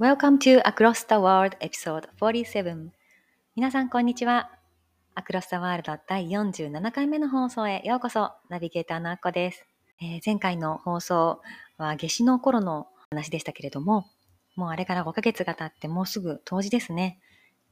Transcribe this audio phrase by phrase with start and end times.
[0.00, 2.90] Welcome to Across the World Episode 47
[3.56, 4.48] 皆さんこんにちは。
[5.16, 8.30] Across the World 第47回目の放送へようこそ。
[8.48, 9.66] ナビゲーターのあっこです、
[10.00, 11.40] えー、前回の放送
[11.78, 14.06] は夏至の頃の話でしたけれども、
[14.54, 17.18] もうあれから5ヶ月が経ってもうすぐ冬至ですね。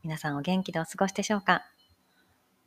[0.03, 1.63] 皆さんお元気でお過ごしでしょうか？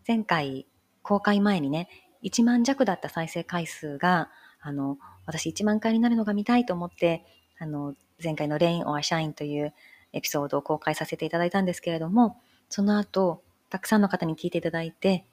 [0.08, 0.68] 前回
[1.02, 1.90] 公開前にね、
[2.24, 4.30] 1万弱だった再生回数が、
[4.62, 7.26] あの、私1万回になるのが見たいと思って、
[7.60, 9.74] あの、前回の Rain or Shine という
[10.14, 12.38] エピソードを公開させていただいたんですけれども、
[12.70, 15.26] その後、たくさんの方に聞いていただいて、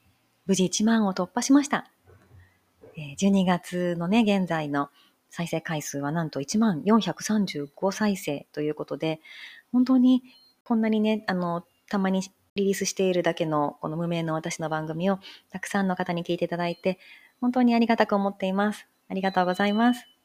[0.45, 1.89] 無事1万を突破しました。
[3.19, 4.89] 12月のね、現在の
[5.29, 9.19] 再生回数はなんと1万435再生ということで、
[9.71, 10.23] 本当に
[10.63, 12.21] こんなにね、あの、たまに
[12.55, 15.19] リリースしているだけのこの無名の私の番組を
[15.51, 16.97] たくさんの方に聞いていただいて、
[17.39, 18.87] 本当にありがたく思っています。
[19.09, 20.16] ありがとうございます。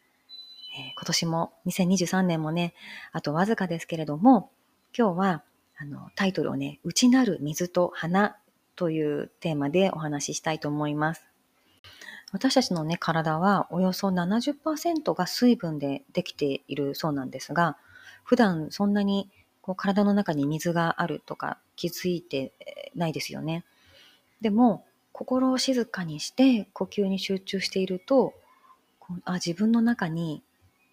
[0.75, 2.75] えー、今年も2023年もね、
[3.12, 4.51] あとわずかですけれども、
[4.97, 5.42] 今日は
[5.78, 8.37] あのタイトルをね、内なる水と花
[8.75, 11.25] というテーマでお話ししたいと思います。
[12.33, 17.77] 私たちのね、体はおよそ70%が水分でできているそうなんですが、
[18.25, 22.53] 普段そんなにこう体の中に水があるとか気づいて
[22.95, 23.65] ないですよね。
[24.41, 28.33] でも、心を静かにして呼吸に集中していると、
[29.25, 30.43] あ自分の中に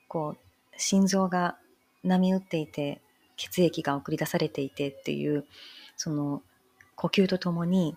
[0.10, 0.38] こう
[0.76, 1.56] 心臓が
[2.04, 3.00] 波打っていて
[3.38, 5.46] 血液が送り出されていてっていう
[5.96, 6.42] その
[6.96, 7.96] 呼吸とともに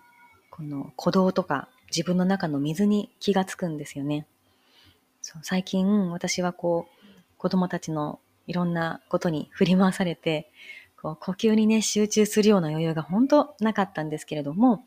[0.49, 4.25] この鼓動とか自分の中の水に気がつくんですよね。
[5.21, 10.49] そう最近私はこう子供たちのいろんなことに振り回されて
[11.01, 14.83] こう呼吸にね集中するような余裕が本当なかったんですけれども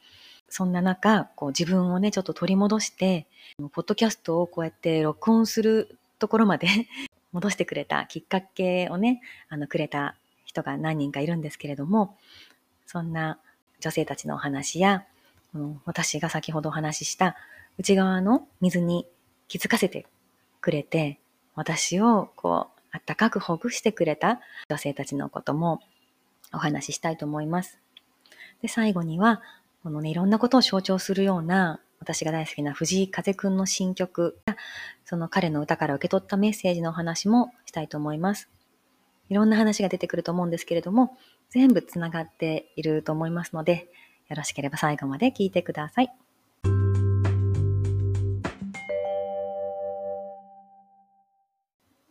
[0.49, 3.27] そんな中こう自分をねちょっと取り戻して
[3.72, 6.69] ポッドキャストをこうやって録音するところまで
[7.37, 9.21] 戻してくれたきっかけをね、
[9.51, 10.17] あの、くれた
[10.47, 12.17] 人が何人かいるんですけれども、
[12.87, 13.39] そんな
[13.81, 15.05] 女性たちのお話や、
[15.85, 17.37] 私が先ほどお話しした
[17.77, 19.07] 内側の水に
[19.49, 20.07] 気づかせて
[20.63, 21.21] くれて、
[21.55, 25.81] 私をこう、あったかくほぐしてくれた女性たちのことも
[26.55, 27.79] お話ししたいと思います。
[28.63, 29.43] で、最後には、
[29.83, 34.39] このね、いろんなことを象徴するような私が大好きな藤井風くんの新曲
[35.05, 38.49] その彼の歌から受け取ったメッセージのお話もしたいと思います。
[39.28, 41.17] いろんな話が出てくると思うんですけれども、
[41.50, 43.89] 全部つながっていると思いますので、
[44.28, 46.12] よろしければ最後まで聞いてください。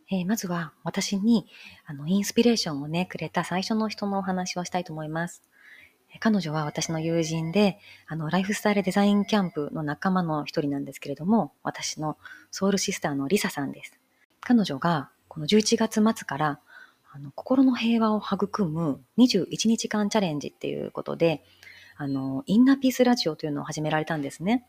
[0.08, 1.46] えー、まずは私に
[1.84, 5.42] あのインスピレーションをね、くれた最初の人のお話をしたいと思います。
[6.20, 12.16] 彼女は私の友人で、あの、ライフスタイルデザインキャンプの仲間の一人なんですけれども、私の
[12.50, 13.98] ソウルシスターのリサさんです。
[14.40, 16.60] 彼女が、この11月末から、
[17.12, 21.42] あの、心の平和を育む21日間チャレンジっていうことで、
[21.96, 24.66] あの、インナーピースラジオというのを始められたんですね。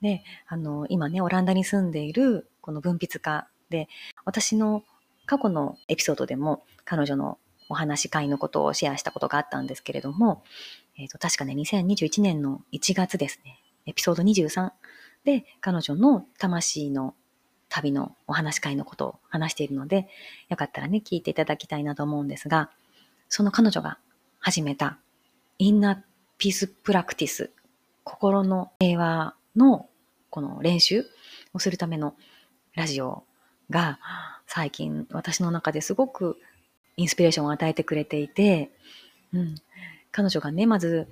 [0.00, 3.88] で、あの、今ね、オランダに住んでいる、この文筆家で、
[4.24, 4.84] 私の
[5.26, 10.42] 過去のエピソードでも彼女のお話会のことをシェアしたことがあったんですけれども、
[10.96, 14.72] えっ、ー、と、確かね、2021年の1月ですね、エピソード23
[15.24, 17.14] で彼女の魂の
[17.68, 20.08] 旅のお話会のことを話しているので、
[20.48, 22.70] よかったらね、聞いていただきたいなと思うんですが、
[23.28, 23.98] その彼女が
[24.38, 24.98] 始めた
[25.58, 27.50] Inner Peace Practice、
[28.04, 29.88] 心の平和の
[30.30, 31.04] この練習
[31.52, 32.14] をするための
[32.74, 33.24] ラジオ
[33.70, 33.98] が
[34.46, 36.38] 最近私の中ですごく
[36.98, 38.70] インスピレーションを与えてくれていて、
[39.32, 39.54] うん、
[40.10, 41.08] 彼女がね、まず、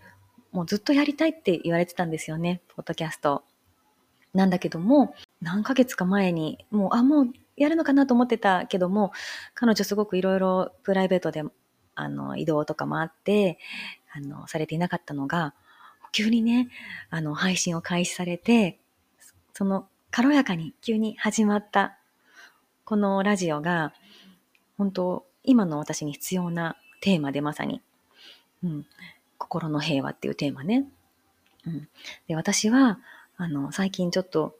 [0.52, 3.44] もうずっとやりたいって言われてたんですよね、ポッドキャスト。
[4.34, 9.12] なんだけども、何ヶ月か前に、もう、あ、もうやるのかなと思ってたけども、
[9.54, 11.44] 彼女すごくいろいろプライベートで、
[11.94, 13.58] あの、移動とかもあって、
[14.12, 15.54] あの、されていなかったのが、
[16.10, 16.68] 急にね、
[17.10, 18.80] あの、配信を開始されて、
[19.52, 21.98] その、軽やかに急に始まった、
[22.84, 23.92] このラジオが、
[24.78, 27.80] 本当今の私に必要なテーマでまさに、
[28.62, 28.86] うん、
[29.38, 30.86] 心の平和っていうテーマね。
[31.66, 31.88] うん、
[32.28, 32.98] で私は
[33.36, 34.56] あの最近ちょっと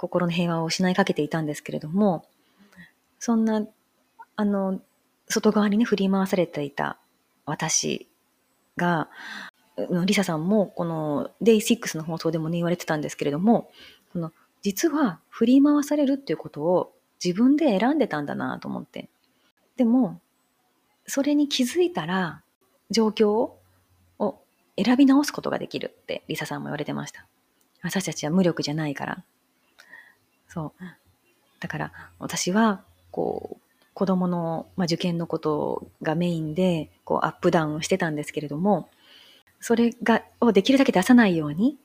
[0.00, 2.24] 心の平和を失いかけていたんですけれども、
[3.18, 3.66] そんな、
[4.34, 4.80] あの、
[5.28, 6.98] 外側にね、振り回されていた
[7.44, 8.08] 私
[8.78, 9.10] が、
[10.06, 13.70] リサさんもこの Day6 の放送でもね言われてたんですけれども、
[14.14, 14.32] この
[14.62, 19.10] 実は振り回されるっていうことを自分で選んでたんだなと思って。
[19.76, 20.20] でも、
[21.10, 22.42] それに気づいたら
[22.90, 23.58] 状況を
[24.76, 27.26] 選び直すことができるってリサさんも言われてました。
[27.82, 29.24] 私たちは無力じゃないから。
[30.48, 30.82] そう。
[31.58, 38.88] だから私はこう子供の、まあ、受験のことがメインでこうアップダウンしてたんですけれども、
[39.60, 41.76] それがをできるだけ出さないように、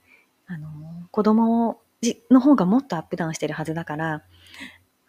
[0.48, 0.70] あの
[1.12, 1.82] 子供
[2.30, 4.22] の方がもっとアップダウンしてるはずだから、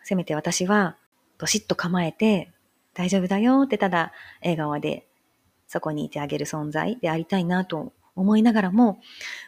[0.03, 0.97] せめて私は
[1.39, 2.51] どしっと構えて
[2.97, 5.07] 大丈夫だよってただ笑顔で
[5.67, 8.99] そこにいてあげる存在でありたいなと思いながらも、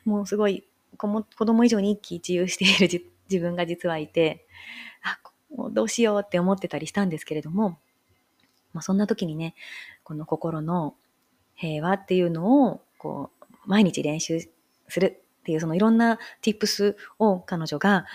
[0.04, 0.64] もうすごい
[0.96, 4.46] 子供以上に一喜一憂している自分が実はいて、
[5.02, 5.18] あ、
[5.54, 7.78] もうどうしようって思ってたりしたんですけれども、
[8.72, 9.54] まあ、そんな時にね、
[10.04, 10.94] この心の
[11.54, 14.40] 平和っていうのを、こう、毎日練習
[14.88, 18.06] するっていう、そのいろんな tips を彼女が、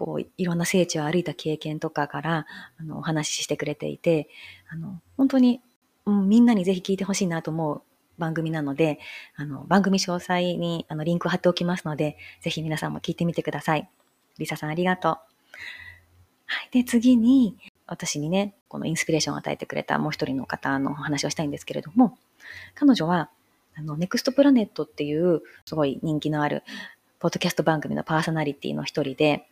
[0.00, 2.46] こう、いろんな聖地を歩いた経験とかから、
[2.78, 4.30] あの、お話ししてくれていて、
[4.70, 5.60] あの、本当に、
[6.06, 7.82] うん、みんなにぜひ聞いてほしいなと思う
[8.16, 8.98] 番組なので、
[9.36, 13.90] あの、番組詳細にあのリンクを貼っておきますので、ぜひ皆さんも聞いてみてください。
[14.38, 15.12] リサさんありがとう。
[15.12, 15.18] は
[16.62, 16.70] い。
[16.72, 22.16] で、次に、私にね、このインスピレーションを与えてくれたもう一人の方のお話をしたいんですけれども、
[22.74, 23.28] 彼女は、
[23.76, 26.62] あの、ネクストプラネットっていう、すごい人気のある、
[27.18, 29.46] ポッドキャスト番組のパーソナリティの一人で、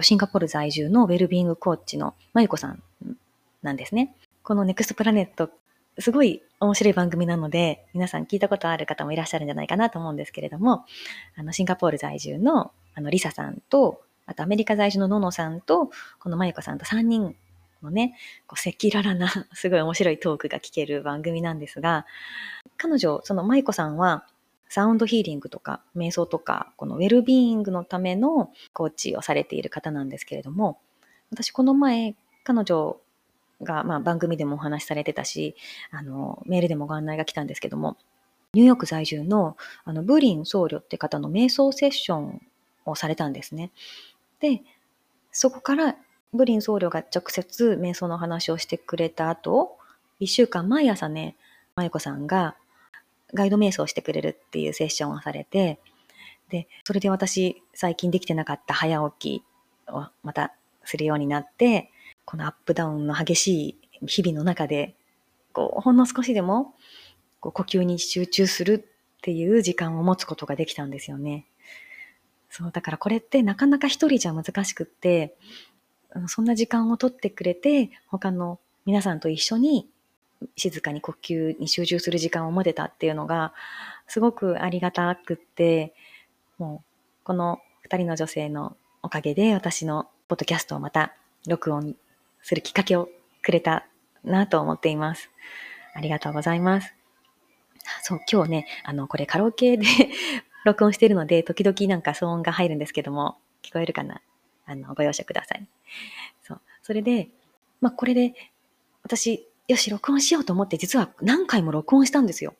[0.00, 2.82] シンガポール在住のウェルビーングコーチのまゆこさん
[3.62, 4.14] なんですね。
[4.42, 5.50] このネクストプラネット、
[5.98, 10.84] すごい面白い番組なので、皆さん聞いたことある方もいらっしゃるんじゃないかなと思うんですけれども、
[11.36, 17.36] あの、シンガポール在住の、あの、リサさんと、あとアメリカ在住のののさんと、このまゆこさんと3人
[17.82, 18.16] のね、
[18.46, 22.06] こう赤裸々な、 すごい面白いトークが聞ける番組なんですが、
[22.76, 24.26] 彼女、そのまゆこさんは、
[24.72, 30.78] サウンドヒーリングとか、瞑想とか、このウェルビーイングのためのコーチをされている方なんですけれども、
[31.30, 32.98] 私この前、彼女
[33.62, 35.56] が、まあ、番組でもお話しされてたし、
[35.90, 37.98] あの、メールでもご案内が来たんですけども、
[38.54, 42.40] ニューヨーク在住の、あの、ブリン僧侶って方の瞑想セッション
[42.86, 43.72] をされたんですね。
[44.40, 44.62] で、
[45.32, 45.96] そこから
[46.32, 49.76] ブリン僧侶が直接瞑想の話をしてくれた後、
[50.18, 51.36] 一週間毎朝ね、
[51.76, 52.56] まゆこさんが
[53.34, 55.78] ガイド瞑想してくれるっていうセッションをされて、
[56.48, 60.52] で、それで私最近できてなかった早起きをまた
[60.84, 61.90] するようになって、
[62.24, 64.94] このアップダウンの激しい日々の中で、
[65.52, 66.74] こう、ほんの少しでも
[67.40, 68.84] こう呼吸に集中する
[69.18, 71.46] っていう時間を持つことができたんですよね。
[72.50, 75.34] そう、だからこれってなかなか一人じゃ難しくって、
[76.26, 79.88] そんな時間をとってくれて、他の皆さんと一緒に
[80.56, 83.52] 静かに呼吸に集中する時間を持てたっていうのが、
[84.06, 85.94] すごくありがたくって、
[86.58, 91.14] もう、この二人の女性のおかげで私のポッドキャストをまた
[91.46, 91.96] 録音
[92.42, 93.08] するきっかけを
[93.42, 93.86] くれた
[94.24, 95.30] なと思っています。
[95.94, 96.94] ありがとうございます。
[98.02, 99.86] そう、今日ね、あの、これカラオケで
[100.64, 104.20] 録音してるので、時々なんか騒音が入るんですけども、聞こえるかな？
[104.64, 105.66] あの、ご容赦ください。
[106.42, 106.60] そう。
[106.82, 107.28] それで、
[107.80, 108.34] まあ、これで、
[109.02, 112.54] 私、よし、録音しようと思って、実は何回も録音したんですよ。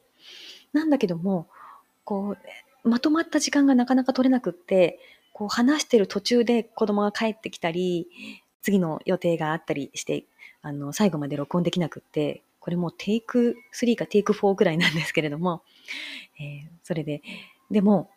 [0.72, 1.48] なんだけども、
[2.04, 2.36] こ
[2.84, 4.98] う、まとまった時間がなかなか取れなくって、
[5.32, 8.08] こう話してる途中で子供が帰ってきたり、
[8.62, 10.24] 次の予定があったりして、
[10.62, 15.62] あの、最後まで録音できなくって、これもテイク3かテイク4くらいなんですけれども、
[16.38, 17.22] えー、それで、
[17.70, 18.08] でも、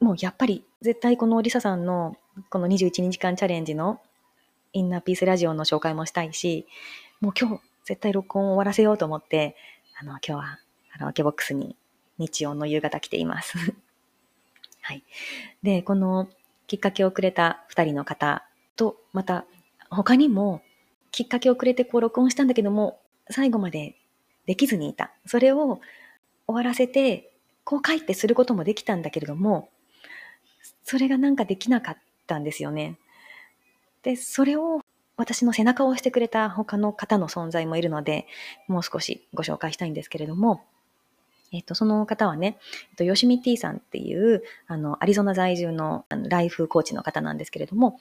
[0.00, 2.16] もうやっぱり絶対このリサさんの
[2.50, 4.00] この21日間チャレンジの
[4.72, 6.66] インナーピースラジオの紹介もしたいし、
[7.20, 9.56] もう今日絶対録音を終わらせようと思って、
[10.00, 10.58] あの、今日は
[10.92, 11.76] カラオケボックスに
[12.18, 13.58] 日曜の夕方来ています。
[14.80, 15.02] はい。
[15.62, 16.28] で、この
[16.66, 19.44] きっかけをくれた2人の方と、また
[19.90, 20.62] 他にも
[21.10, 23.00] きっかけをくれてこう録音したんだけども、
[23.30, 23.96] 最後まで
[24.46, 25.12] できずにいた。
[25.26, 25.80] それを
[26.46, 27.32] 終わらせて
[27.64, 29.70] こう書いてすることもできたんだけれども、
[30.84, 32.98] それがなんかできなかったんですよね。
[34.02, 34.83] で、それを
[35.16, 38.26] 私の背中を押してくれた他の方の存在もいるので、
[38.68, 40.64] もう少しご紹介したいんですけれども、
[41.52, 42.58] えっと、その方はね、
[42.90, 48.00] えっと、ヨシミティさんっていう、あの、アリゾナ在住のライフコーチの方なんですけれども、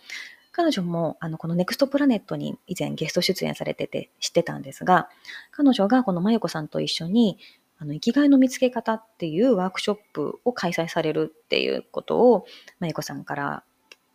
[0.52, 5.10] 彼女も、あの、このネクストプラネットに以前ゲスト出演されてて知ってたんですが、
[5.52, 7.38] 彼女がこのまゆこさんと一緒に、
[7.80, 12.46] あの生きがいの見つけ方っていうワークショップを開催されるっていうことを、
[12.80, 13.64] まゆこさんから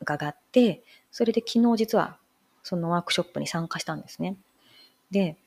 [0.01, 2.19] 伺って、それで昨日実は
[2.69, 4.37] そのワークショップに参加したんですね。
[5.11, 5.39] で、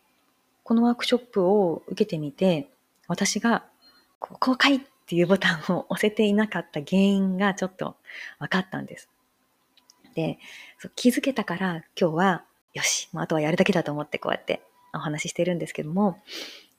[0.63, 2.68] このワークショップを受けてみて、
[3.08, 3.63] 私が
[4.18, 7.96] こう公開っていうボタンを押せていなかった原因がちょっと
[8.40, 9.08] 分かったんです。
[10.16, 10.40] で、
[10.96, 16.18] 気づけたから今日は、よし、もうあとはやるだけだと思ってこうやってお話ししてるんですけども、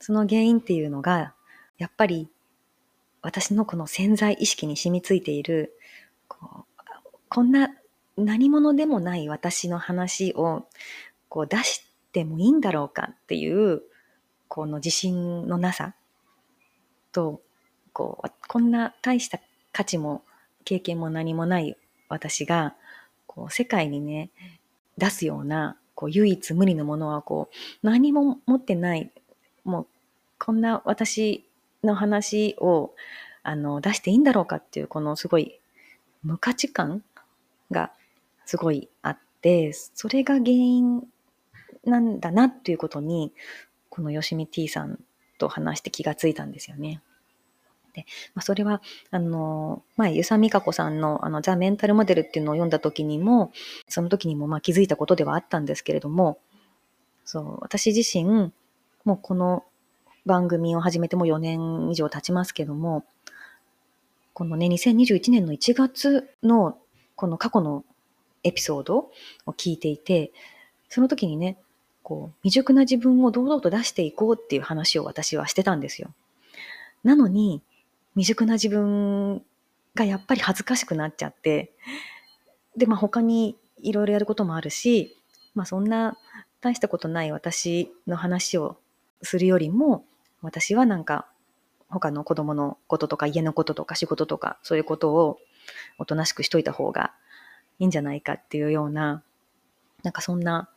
[0.01, 1.35] その原因っていうのが、
[1.79, 2.29] やっぱり
[3.23, 5.79] 私のこの潜在意識に染みついている、
[6.27, 6.83] こう
[7.29, 7.71] こんな
[8.16, 10.66] 何者でもない私の話を
[11.28, 13.83] こう出してもいいんだろうかっていう、
[14.49, 15.95] この自信のなさ
[17.12, 17.40] と、
[17.92, 19.40] こう、こんな大した
[19.73, 20.25] 価値も
[20.64, 21.76] 経験も何もない
[22.09, 22.75] 私が、
[23.26, 24.31] こう、世界にね、
[24.99, 29.11] 出すような、こう、唯一無二のものは、こう、何も持ってない、
[29.64, 29.87] もう、
[30.38, 31.47] こんな私
[31.83, 32.95] の話を、
[33.42, 35.59] あの、出していいんだろうかっていう、このすごい
[36.23, 37.02] 無価値観
[37.71, 37.90] が
[38.47, 41.03] すごいあって、それが原因
[41.85, 43.33] なんだなっていうことに、
[43.89, 44.99] このよしみ T さん
[45.39, 47.03] と話して気がついたんですよね。
[47.93, 48.81] で、まあ、それは、
[49.11, 53.53] あの、前、ゆさみかこさんの、あの、ザ・メンタルモデルっていうのを読んだ時にも、
[53.89, 56.39] その時にも、まあ、気づいたことではあったんですけれども、
[57.25, 58.53] そう、私自身、
[59.05, 59.65] もうこの
[60.25, 63.05] 番組を始めても4年以上経ちますけども、
[64.33, 66.79] このね、2021年の1月の、
[67.15, 67.85] この過去の
[68.45, 69.11] エピソード
[69.47, 70.33] を聞いていて、
[70.89, 71.59] その時にね、
[72.03, 76.13] こう、未熟な自分を堂々と出していこうっていう話を私はしてたんですよ。
[77.05, 77.63] なのに、
[78.15, 79.43] 未熟な自分
[79.95, 81.73] がやっぱり恥ずかしくなっちゃって、
[82.77, 85.17] で、まあ他にいろいろやることもあるし、
[85.55, 86.17] まあそんな
[86.61, 88.77] 大したことない私の話を
[89.23, 90.05] するよりも、
[90.43, 91.27] 私はなんか
[91.89, 95.39] 他の子供のこととか家のこととか仕事とかそういうことを
[95.99, 97.13] おとなしくしといた方が
[97.79, 99.23] いいんじゃないかっていうような、
[100.02, 100.69] なんかそんな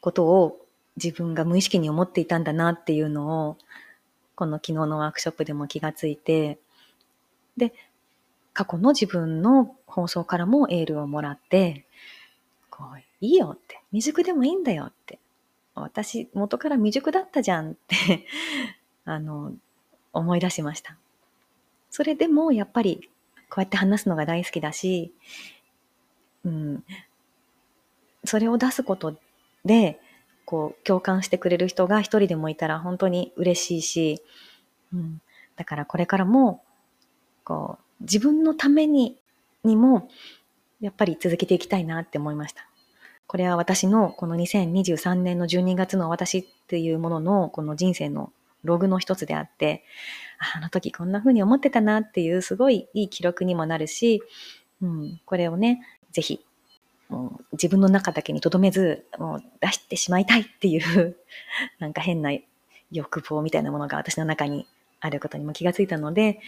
[0.00, 0.58] ことを
[0.96, 3.56] 自分が無意識に思っていたんだなっていうのを
[4.34, 6.58] この昨日のワークショップでも気がついて、
[7.56, 7.72] で、
[8.52, 11.86] 過去の自分の放送からもエールをもらって、
[12.70, 15.18] こう、いいよって、未熟でもいいんだよって、
[15.74, 18.26] 私、元から未熟だったじゃんって
[19.04, 19.52] あの、
[20.12, 20.96] 思い出しました。
[21.90, 23.10] それでも、やっぱり、
[23.48, 25.12] こうやって話すのが大好きだし、
[26.44, 26.84] うん、
[28.24, 29.16] それを出すこと
[29.64, 30.00] で、
[30.44, 34.22] こう共感してくれる人が一人でもいたら本当に嬉しいし、
[34.92, 35.20] うん、
[35.56, 36.62] だからこれからも
[37.44, 39.16] こう自分のために
[39.64, 40.08] にも
[40.80, 42.68] やっぱり続けていきたいなって思いました。
[43.26, 48.32] これは私のこの2023年の12月の私っていうもののこの人生の
[48.64, 49.84] ログの一つであって、
[50.54, 54.22] あの時こんな風に思ってたなっていうすごいいい記録にもなるし、
[54.82, 55.80] うん、これをね、
[56.12, 56.44] ぜひ
[57.08, 61.16] もう自分の中だけに留めず、もう出してしまいたいっていう
[61.78, 62.32] なんか変な
[62.90, 64.66] 欲望みたいなものが私の中に
[65.00, 66.40] あることにも気がついたので、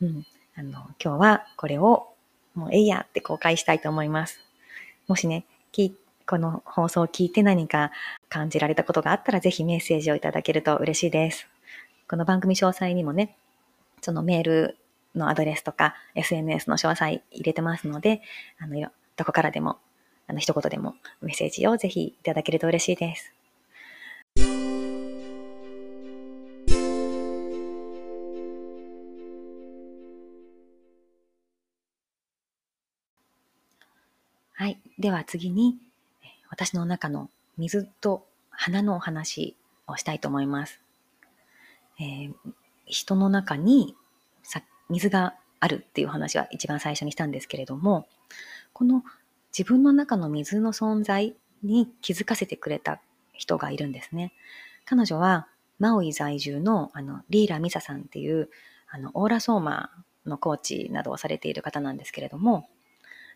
[0.00, 2.08] うん、あの、今日はこれを
[2.54, 4.40] もうえいやって公開したいと思います。
[5.08, 5.44] もしね、
[6.26, 7.90] この放送を聞いて何か
[8.28, 11.46] 感じられたことがあったら、ぜひメッセージをいただけると嬉しいです。
[12.08, 13.36] この番組詳細にもね、
[14.00, 14.78] そのメール
[15.14, 18.22] のアドレスとか SNS の詳細入れてますので、
[18.58, 19.78] あの、どこからでも
[20.26, 23.32] あの、一言でもメッセージをぜひいただけると嬉しいです。
[34.56, 34.78] はい。
[34.98, 35.76] では次に、
[36.48, 37.28] 私の中の
[37.58, 39.56] 水と花のお話
[39.86, 40.80] をしたいと思います。
[41.98, 42.34] えー、
[42.86, 43.94] 人の中に
[44.42, 48.06] さ水があるっていう話は一番最初にしたんですけれども、
[48.72, 49.04] この
[49.56, 53.00] 自分の中の水の存在に気づかせてくれた
[53.32, 54.32] 人がいるんですね。
[54.84, 55.48] 彼女は
[55.78, 58.48] マウイ在住のあのリーラ・ミサさんっていう
[58.90, 62.68] あのオーラソーマーのコーチなどをされている方なんですけれども、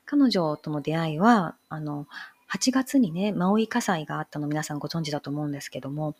[0.04, 2.06] 彼女との出会いは、あの、
[2.50, 6.16] 8月にね、マウイ火災があったの皆さんご存知だと思うんですけども、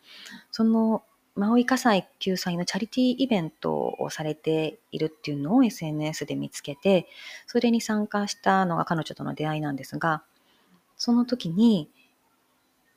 [0.51, 1.03] その
[1.35, 7.07] マウイ火災救済のチャリティーイベントをされているっていうのを SNS で見つけて、
[7.47, 10.23] それに参加したのが彼女との出会いなんですが、
[10.97, 11.89] その時に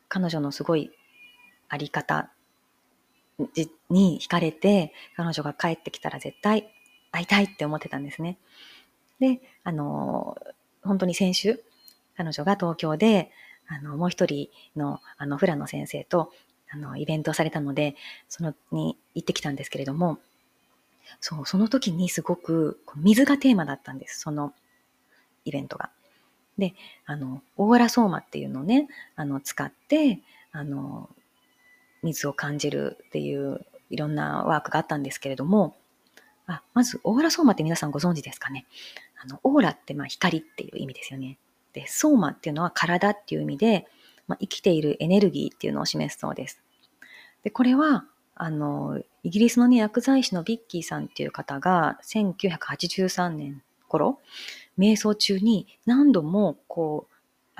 [0.09, 0.91] 彼女のすごい
[1.69, 2.31] あり方
[3.91, 6.73] に惹かれて、彼女が帰ってきたら絶対
[7.11, 8.39] 会いたいって思ってたんですね。
[9.21, 10.37] で、あの、
[10.83, 11.62] 本当に先週、
[12.17, 13.31] 彼女が東京で、
[13.69, 16.33] あの、もう一人の、あの、フラの先生と、
[16.73, 17.97] あの、イベントされたので、
[18.29, 20.19] その、に行ってきたんですけれども、
[21.21, 24.55] そう、その時にすごく、水がテーマだったんです、その
[25.45, 25.91] イベントが。
[26.59, 26.75] で、
[27.05, 31.11] あの、オーラソーマっていうのをね、あの、使って、あの、
[32.02, 35.76] 水を感じるっていういろんなワークがあったんですけれども、
[36.47, 38.67] あ、まず、オーラソーマって皆さんご存知ですかね。
[39.23, 41.38] あの、オーラってまあ光っていう意味ですよね。
[41.73, 43.87] で、ソーマっていうのは体っていう意味で、
[44.26, 46.62] まあ、生きているエネルギーっていうのを示すそうです。
[47.43, 54.21] で、これは、あの、イギリスのね、薬剤師のビッキーさんっていう方が、1983年頃、
[54.79, 57.12] 瞑想中に何度もこう、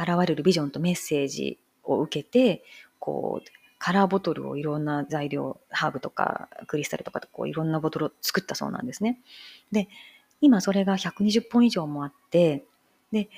[0.03, 2.65] 現れるビジョンとメッセージを受けて、
[2.99, 9.19] こう、カラーボトルをいろんな材料、ハーブとかクリスタルとかとこういろんなボトルを作ったそうなんですね。
[9.73, 9.89] で、
[10.41, 12.65] 今それが120本以上もあって、
[13.11, 13.29] で、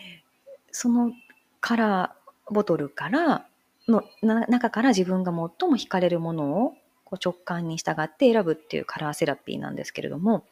[0.70, 1.12] その
[1.60, 3.46] カラーボトルから
[3.88, 6.74] の中から自分が最も惹かれるものを
[7.04, 10.44] こう直感に従って選ぶっていうカラーセラピーなんですけれども、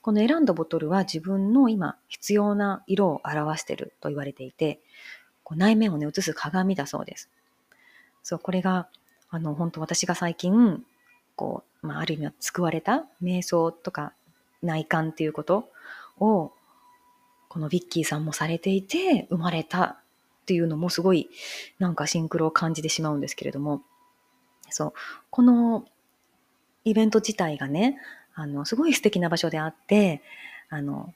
[0.00, 4.80] この選んだボトルは自分の今必要な色を表してると言われていて、
[5.44, 7.28] こう内面をね、映す鏡だそうです。
[8.22, 8.88] そう、これが、
[9.30, 10.84] あの、本当私が最近、
[11.36, 14.12] こう、まあ、ある意味救われた瞑想とか
[14.62, 15.70] 内観っていうこと
[16.18, 16.52] を、
[17.48, 20.00] このビッキーさんもされていて、生まれた
[20.48, 21.28] っていうのもすごい、
[21.78, 23.82] なんかシンクロを感じてしまうんですけれども、
[24.70, 24.92] そう、
[25.28, 25.84] この
[26.86, 27.98] イベント自体がね、
[28.34, 30.22] あの、すごい素敵な場所であって、
[30.70, 31.12] あの、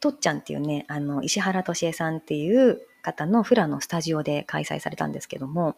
[0.00, 5.76] とっちゃんっていうね、あの、石原敏恵さんっていう方のフラのスタジオで開催されたんですけども、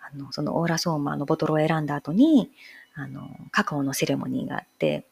[0.00, 2.50] あの、そのオーラソーマのボトルを選んだ後に、
[2.94, 5.04] あの、カカオのセレモニーがあって、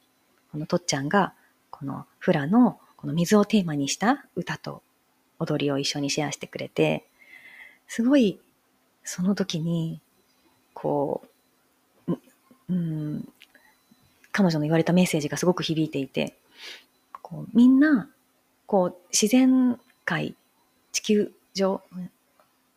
[0.50, 1.35] このとっちゃんが、
[1.71, 4.83] このフラのこの水をテーマにした歌と
[5.38, 7.05] 踊りを一緒にシェアしてくれて、
[7.88, 8.38] すごい、
[9.05, 10.00] その時に、
[10.75, 11.23] こ
[12.09, 12.12] う、
[12.69, 13.28] うん、
[14.33, 16.35] 彼女の言われたメッセージがすごく響いていて、
[17.23, 18.09] こうみんな、
[18.66, 20.35] こう、自然界、
[20.93, 21.81] 地球上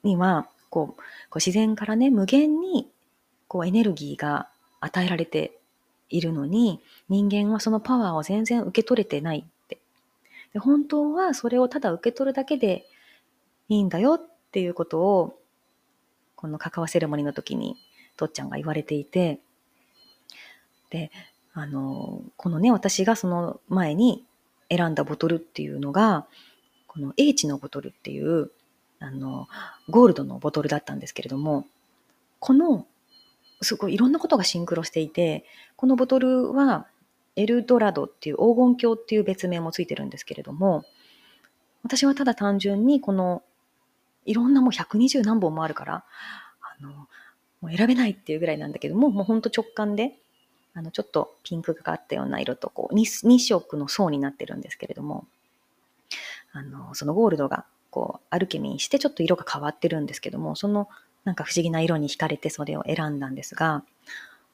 [0.03, 2.87] には、こう、こう自然からね、無限に、
[3.47, 4.47] こう、エネルギーが
[4.79, 5.57] 与えられて
[6.09, 9.45] いるのに、人間はそのパワーを全然受け取れてない。
[10.53, 12.85] で本当はそれをただ受け取るだけで
[13.67, 15.39] いいんだよっていうことを、
[16.35, 17.77] このカカオセレモニーの時に、
[18.17, 19.39] とっちゃんが言われていて、
[20.89, 21.11] で、
[21.53, 24.25] あの、このね、私がその前に
[24.69, 26.25] 選んだボトルっていうのが、
[26.87, 28.51] この H のボトルっていう、
[28.99, 29.47] あの、
[29.89, 31.67] ゴールドのボトルだったんですけれども、
[32.39, 32.87] この、
[33.61, 36.87] すごいいろんなことがシンクロしていて、このボトルは
[37.39, 40.83] エルドラドっていう黄金鏡っていう別名もついてるんですけれども、
[41.83, 43.41] 私はただ単純にこの
[44.25, 46.03] いろんなもう120何本もあるから、
[46.61, 46.89] あの、
[47.61, 50.17] もう選べないっていうぐらいなんだけども、もうほんと直感で、
[50.73, 55.25] あの、ちょっとピンクがかったような色と、こう2、2色の層になってるんですけれども、
[56.51, 60.89] あの、そのゴールドが、こう、アルケミーしてちょっと色が変わってるんですけども、その、
[61.23, 63.83] なんか不思議な色に惹かれてそれを選んだんですが、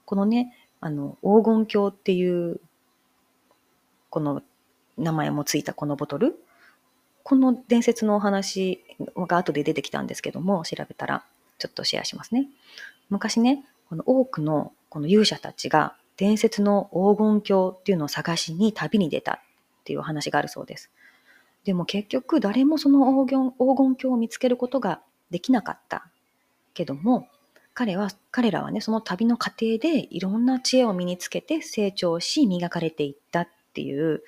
[0.05, 2.61] このね、あの、黄金鏡っていう、
[4.15, 4.41] この
[4.97, 6.39] 名前もついたこのボトル、
[7.23, 8.81] この伝説のお話
[9.13, 11.25] が後で出てきたんですけども、調べたら
[11.57, 12.47] ちょっとシェアしますね。
[13.09, 19.39] 昔ね、この多くのこの勇者たちが伝説の黄金鏡っていうのを探しに旅に出たっ
[19.83, 20.91] ていうお話があるそうです。
[21.65, 26.07] でも結局誰もその黄金黄金鏡を見つけることができなかった
[26.73, 27.27] けども
[27.73, 34.23] 彼は彼らはねその旅の過程でいろんな知恵を身につけて成長し磨かれていったっていう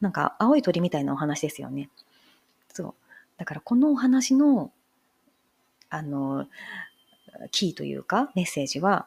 [0.00, 1.90] なんか青い鳥みたいなお話ですよね。
[2.72, 2.94] そう
[3.36, 4.72] だからこのお話の
[5.90, 6.46] あの
[7.50, 9.06] キーというかメッセージは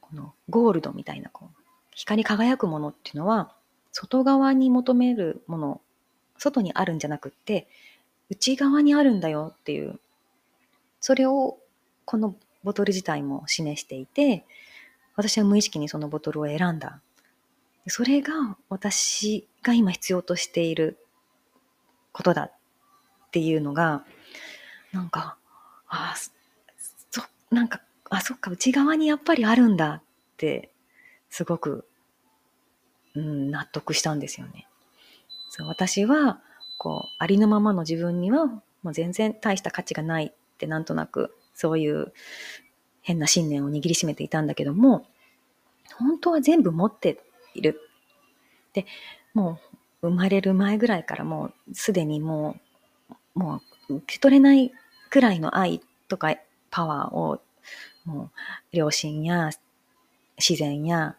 [0.00, 3.52] このゴールドみたいなこう光り輝くものっていうのは
[3.92, 5.80] 外側に求めるもの
[6.36, 7.68] 外にあるんじゃなくって
[8.28, 10.00] 内側にあるんだよっていう
[11.00, 11.58] それを
[12.04, 14.44] このボトル自体も示していて
[15.14, 17.00] 私は無意識にそのボトルを選んだ
[17.88, 20.98] それが私が今必要としている
[22.12, 22.52] ことだっ
[23.30, 24.04] ていうのが
[24.92, 25.36] なんか
[25.88, 26.14] あ
[27.10, 30.02] そなんかあ、そっか、内側にやっぱりあるんだっ
[30.36, 30.70] て、
[31.30, 31.86] すごく、
[33.14, 34.66] うん、納得したんですよね。
[35.50, 36.40] そう私は、
[36.78, 42.12] こう、ありのままの自分には、もう全然大した価値がないってなんとなく、そういう
[43.02, 45.06] 変な信念を握りしめていたんだけども、
[45.96, 47.22] 本当は全部持って
[47.56, 47.80] いる。
[48.72, 48.86] で、
[49.34, 49.58] も
[50.02, 52.56] う生まれる前ぐらいからもうすでにも
[53.34, 54.72] う、もう受け取れない
[55.10, 56.34] くらいの愛とか
[56.70, 57.40] パワーを
[58.04, 59.50] もう両親や
[60.38, 61.16] 自然や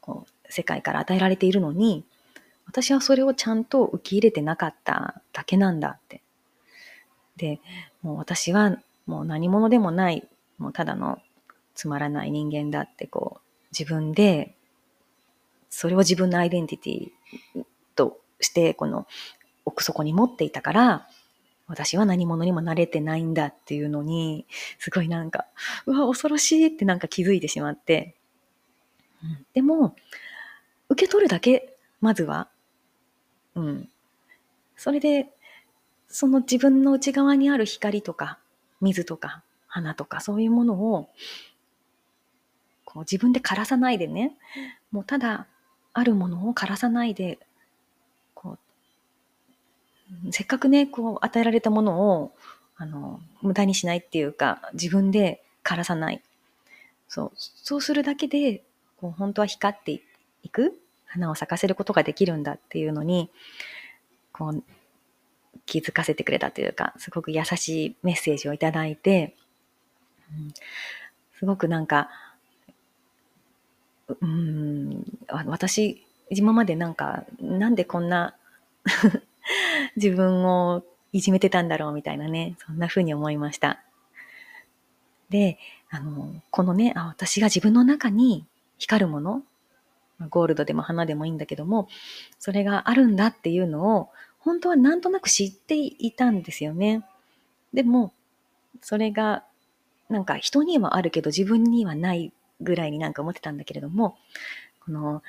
[0.00, 2.04] こう世界から与えられているのに
[2.66, 6.22] 私はそれをちゃんと受け入れてなかっただけなんだって。
[7.36, 7.60] で、
[8.02, 8.76] もう私は
[9.06, 11.18] もう何者でもない、もうただの
[11.74, 14.54] つまらない人間だってこう自分で
[15.70, 19.06] それを自分のアイデンティティとして、この
[19.64, 21.08] 奥底に持っていたから、
[21.68, 24.44] 私は何者にもなれてないんだっていうのに、
[24.78, 25.46] すごいなんか、
[25.86, 28.16] うわ、恐ろしいってなんか気づいてしまって、
[29.22, 29.94] うん、でも、
[30.88, 32.48] 受け取るだけ、まずは、
[33.54, 33.88] うん。
[34.76, 35.28] それで、
[36.08, 38.40] その自分の内側にある光とか、
[38.80, 41.08] 水とか、花とか、そういうものを、
[42.84, 44.36] こう自分で枯らさないでね、
[44.90, 45.46] もうただ、
[45.92, 47.38] あるものを枯らさないで、
[48.34, 48.58] こ
[50.26, 52.32] う、せっかくね、こう与えられたものを、
[52.76, 56.22] あの、無駄にしないっていうか、自分で枯らさない。
[57.08, 58.62] そう、そうするだけで、
[58.96, 60.00] こう本当は光って
[60.42, 63.30] いく、花を咲かせることができるんだっていうのに、
[64.32, 64.62] こう、
[65.66, 69.36] 気づかせてくれたというか、すごく優しいメッセージをいただいて、
[70.32, 70.54] うん、
[71.38, 72.08] すごくなんか、
[74.20, 78.36] うん、私、今までなんか、なんでこんな
[79.96, 83.82] 自分をいじめてたんだろうみたいなね、そんな風に思いました。
[85.28, 85.58] で、
[85.90, 88.46] あの、このね、あ私が自分の中に
[88.78, 89.42] 光るもの、
[90.28, 91.88] ゴールドでも花でもいいんだけども、
[92.38, 97.04] それがあるんだっていうのを、本当はなんとなく知っていたんですよね。
[97.72, 98.12] でも、
[98.80, 99.44] それが、
[100.08, 104.16] なんか人にはあるけど自分にはないぐらいになんか思ってたんだけれども、
[104.90, 105.22] この、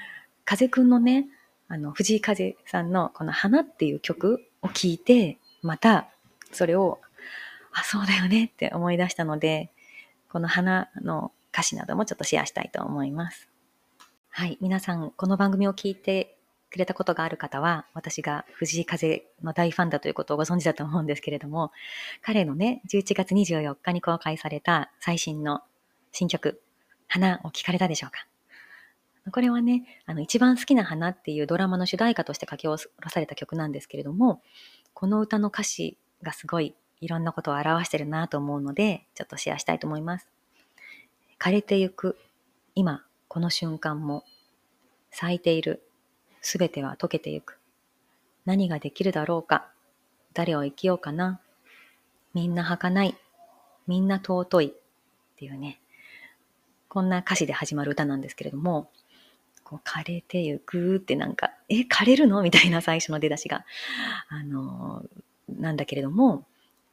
[0.43, 1.28] 風くんのね、
[1.67, 6.08] あの、藤井風さんのこの花っていう曲を聴いて、また
[6.52, 7.00] それを、
[7.71, 9.71] あ、そうだよねって思い出したので、
[10.30, 13.50] この花の歌詞などもちょっとシェアしたいと思います。
[14.30, 14.58] はい。
[14.62, 16.36] 皆さん、この番組を聞いて
[16.71, 21.71] くれたことがある方は、私が藤井風の大ファンだということをご存知だと思うんですけれども、
[22.24, 25.62] 彼のね、11月24日に公開された最新の
[26.12, 26.62] 新曲、
[27.08, 28.26] 花を聞かれたでしょうか？
[29.30, 34.42] これはね、あの、一番好きな花っていうドラマの主題歌として書き下ろされた曲なんですけれども、
[34.94, 40.28] この歌の歌詞がすごいいろんなことを表してるなと思うので、ちょっとシェアしたいと思います。
[41.40, 42.18] 枯れてゆく、
[42.74, 44.24] 今、この瞬間も、
[45.12, 45.84] 咲いている、
[46.42, 47.60] すべては溶けてゆく。
[48.46, 49.68] 何ができるだろうか
[50.34, 51.42] 誰を生きようかな
[52.34, 53.16] みんな儚い。
[53.88, 54.66] みんな尊い。
[54.68, 54.72] っ
[55.36, 55.82] ていうね。
[56.88, 58.90] こんな歌詞で始まる歌なんですけれども、
[59.72, 62.42] こう枯れてゆくってなんか、え、枯れるの？
[62.42, 63.64] みたいな最初の出だしが、
[64.28, 65.06] あの
[65.48, 66.46] なんだけれども、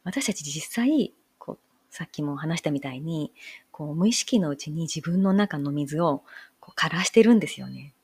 [0.05, 1.59] 私たち実際、こう、
[1.91, 3.33] さっきも話したみたいに、
[3.73, 6.23] こう、無意識のうちに自分の中の水を
[6.61, 7.95] こう枯らしてるんですよね。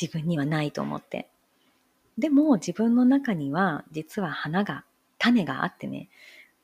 [0.00, 1.28] 自分にはないと思って。
[2.16, 4.84] でも、自分の中には、実は花が、
[5.18, 6.08] 種があってね、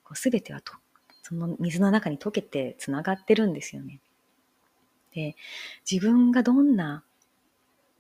[0.05, 0.73] こう全てはと、
[1.23, 4.01] その水の中に溶けてつながってるんですよね。
[5.13, 5.37] で、
[5.91, 7.03] 自分がどんな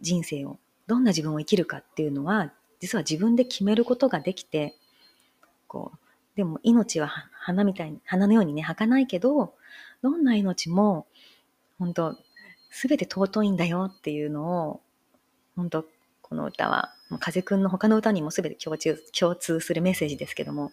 [0.00, 4.74] 人生を、どんな自分を生きるかっていうのは、実は自分で決めることができて、
[5.66, 5.98] こう、
[6.36, 9.54] でも命は花みたいに、花のようにね、儚いけど、
[10.02, 11.06] どんな命も、
[11.78, 12.16] 本当
[12.70, 14.80] すべて尊いんだよっていうのを、
[15.56, 15.84] 本当
[16.20, 20.72] この歌は、風くんの他の歌にもすべて共通共通するメッセージですけども、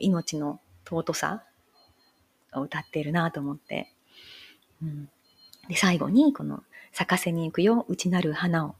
[0.00, 1.44] 命の尊さ
[2.52, 3.92] を歌っているなと思って、
[4.82, 5.08] うん、
[5.68, 8.74] で、最後に、この、咲かせに行くよ、内なる花を、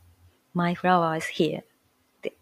[0.55, 1.65] My flower is here っ
[2.23, 2.35] て、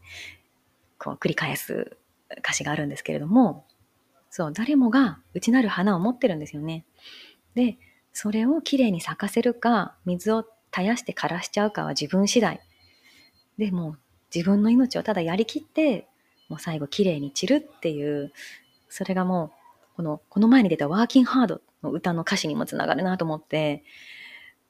[0.98, 1.96] こう繰り返す
[2.38, 3.66] 歌詞があるんですけれども、
[4.30, 6.84] そう、誰もが内なる花を持ってるんですよね。
[7.54, 7.78] で、
[8.12, 12.60] それをきれいに咲かせるか、水を絶やして枯らしちゃうかは自分次第。
[13.58, 13.96] でも、
[14.34, 16.06] 自分の命をただやりきって、
[16.48, 18.32] もう最後きれいに散るっていう、
[18.88, 19.52] それがも
[19.92, 23.84] う、この、この前に出たワーキンハードの歌の歌詞にもつながるなと思って、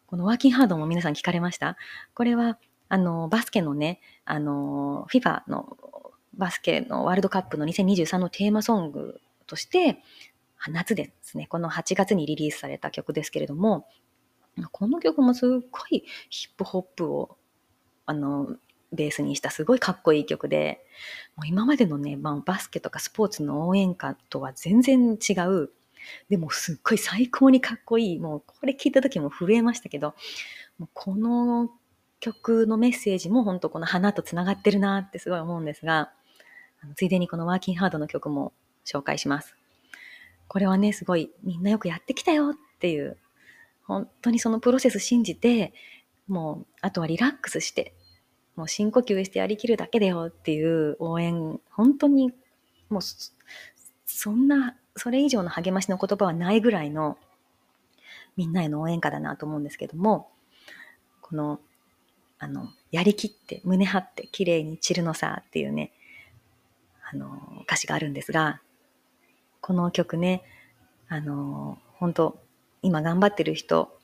[0.07, 1.77] このワーキンハードも皆さん聞かれました？
[2.15, 5.77] これは、あの、バスケのね、あの、FIFA の
[6.35, 10.03] バスケのワールドカップの2023のテーマソングとして、
[10.69, 13.87] 夏ですね、この8月にリリースされた曲ですけれども、
[14.73, 17.37] この曲もすっごいヒップホップを、
[18.07, 18.57] あの、
[18.93, 20.85] ベースにしたすごいかっこいい曲で、
[21.37, 25.71] もう今までのね、まあ、バスケとかスポーツの応援歌とは全然違う、
[26.29, 28.19] でもすっごい最高にかっこいい。
[28.19, 30.15] もうこれ聞いた時も震えましたけど、
[30.79, 31.71] もうこの
[32.21, 36.13] 曲のメッセージも本当この花と繋がってるなってすごい思うんですが、
[36.83, 38.53] あのついでにこのワーキンハードの曲も
[38.85, 39.57] 紹介します。
[40.49, 43.17] これはね、すごいみんなよくやってきたよっていう、
[43.85, 45.73] 本当にそのプロセス信じて、
[46.29, 47.95] もうあとはリラックスして、
[48.57, 52.33] もう深呼吸してやりきるだけだよっていう応援、本当に
[52.89, 53.03] もう
[54.05, 57.19] そんなそれ以上の励ましの言葉はないぐらいの
[58.37, 60.31] みんなへの応援歌だなと思うんですけども、
[61.21, 61.61] この
[62.39, 65.93] あの、やりきって胸張って綺麗に散るのさっていうね、
[67.11, 68.61] あの、歌詞があるんですが、
[69.61, 70.43] この曲ね、
[71.09, 72.39] あの、本当
[72.83, 73.97] 今頑張ってる人、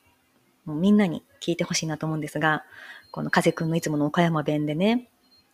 [0.64, 2.64] もうみんなに聞いてほしいなと思うんですが、
[3.10, 5.10] この風くんのいつもの岡山弁でね、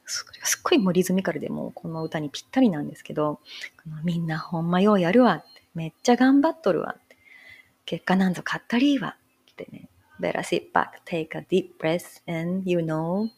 [0.08, 0.24] す
[0.58, 3.40] っごいもうリズミカルでもうこの歌にぴったりなんですけど、
[4.04, 5.44] みんなほんまようやるわ
[5.74, 6.96] めっちゃ頑張っとるわ
[7.84, 9.16] 結果なんぞ買ったりわ
[9.52, 9.88] ってね。
[10.20, 13.28] Better sit back, take a deep breath, and you know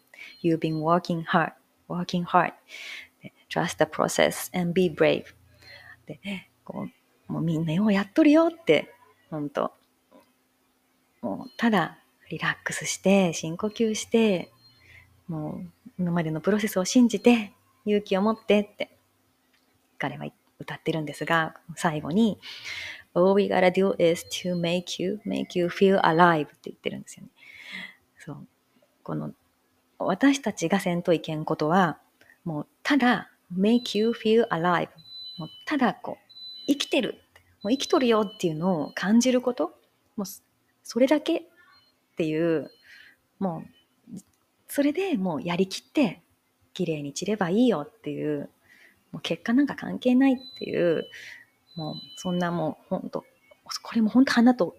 [0.42, 1.52] you've been working hard,
[1.88, 2.52] working hard.
[3.48, 5.24] Trust the process and be brave.
[6.06, 6.86] で、こ
[7.28, 8.92] う、もうみんなようやっとるよって、
[9.30, 9.72] ほんと。
[11.20, 11.98] もう、ただ、
[12.30, 14.50] リラックスして、深呼吸して、
[15.28, 17.52] もう、今までのプロセスを信じて、
[17.84, 18.96] 勇気を持ってって、
[19.98, 20.24] 彼は
[20.58, 22.40] 歌ってるんですが、最後に、
[23.14, 27.30] All we gotta do is to make you, make you feel alive って言ってるんですよね。
[28.18, 28.46] そう。
[29.02, 29.34] この、
[29.98, 31.98] 私たちがせんといけんことは、
[32.44, 34.88] もう、ただ、make you feel alive。
[35.36, 36.16] もう、ただ、こう、
[36.66, 37.20] 生きてる。
[37.62, 39.74] もう生きとるよっていうのを感じること。
[40.16, 40.26] もう、
[40.82, 41.42] それだけっ
[42.16, 42.70] ていう、
[43.38, 43.79] もう、
[44.70, 46.22] それでもうやりきって、
[46.72, 48.48] 綺麗に散ればいいよっていう、
[49.12, 51.04] もう結果なんか関係ないっていう、
[51.76, 53.24] もうそんなもう本当
[53.82, 54.76] これも本当花と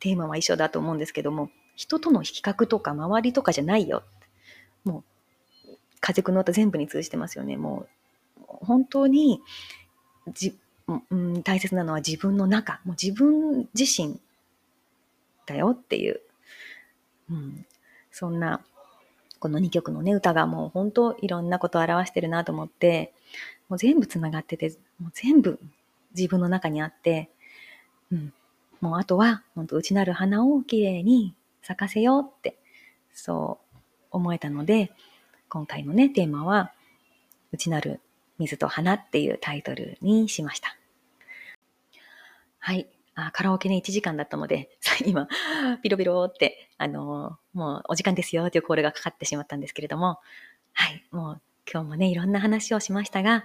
[0.00, 4.02] テーマは一緒だと思うんですけども人との比較とか周りとかじゃないよ。
[4.84, 5.04] も
[5.66, 7.56] う風くの歌全部に通じてますよね。
[7.56, 7.86] も
[8.38, 9.40] う本当に
[10.32, 12.80] じ、うん、大切なのは自分の中。
[12.84, 14.20] もう自分自身
[15.46, 16.20] だよっていう、
[17.30, 17.66] うん、
[18.12, 18.60] そんな
[19.38, 23.12] この2曲のね歌がもう本当いろんなことを表してるなと思って
[23.68, 25.60] もう全部つながっててもう全部
[26.16, 27.28] 自分の中にあって、
[28.10, 28.32] うん、
[28.80, 32.58] もうあとは、本当内なる花をきれいに咲かせようって、
[33.12, 33.76] そう
[34.10, 34.92] 思えたので、
[35.48, 36.72] 今回のね、テーマは、
[37.52, 38.00] 内なる
[38.38, 40.76] 水と花っていうタイトルにしました。
[42.58, 42.86] はい。
[43.16, 44.70] あカラオケね、1時間だったので、
[45.06, 45.28] 今、
[45.82, 50.18] ピロピロって、あのー、もうお時間ですよっていうコールがかかってしまったんですけれども、
[50.72, 51.04] はい。
[51.12, 53.44] もう今日もね、いろんな話をしましたが、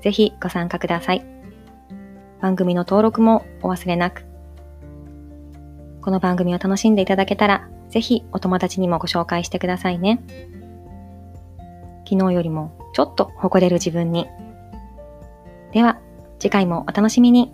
[0.00, 1.26] ぜひご参加ください。
[2.40, 4.26] 番組の登録もお忘れなく。
[6.02, 10.22] この番組を楽しんでいただけたら、ぜひお友達にもご紹介してくださいね。
[12.08, 14.28] 昨日よりもちょっと誇れる自分に。
[15.72, 15.98] では、
[16.38, 17.52] 次回もお楽しみに。